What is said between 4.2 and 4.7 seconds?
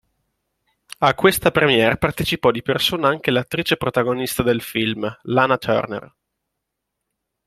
del